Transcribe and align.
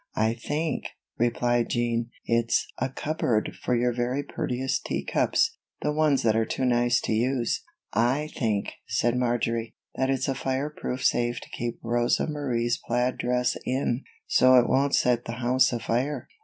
"I 0.15 0.33
think," 0.33 0.85
replied 1.19 1.69
Jean, 1.69 2.09
"it's 2.25 2.65
a 2.79 2.89
cupboard 2.89 3.53
for 3.61 3.75
your 3.75 3.93
very 3.93 4.23
prettiest 4.23 4.83
tea 4.87 5.03
cups 5.05 5.59
the 5.83 5.91
ones 5.91 6.23
that 6.23 6.35
are 6.35 6.43
too 6.43 6.65
nice 6.65 6.99
to 7.01 7.11
use." 7.13 7.63
"I 7.93 8.31
think," 8.35 8.71
said 8.87 9.15
Marjory, 9.15 9.75
"that 9.93 10.09
it's 10.09 10.27
a 10.27 10.33
fire 10.33 10.71
proof 10.71 11.05
safe 11.05 11.39
to 11.41 11.49
keep 11.51 11.79
Rosa 11.83 12.25
Marie's 12.25 12.79
plaid 12.87 13.19
dress 13.19 13.55
in, 13.63 14.03
so 14.25 14.55
it 14.55 14.67
won't 14.67 14.95
set 14.95 15.25
the 15.25 15.33
house 15.33 15.71
afire." 15.71 16.27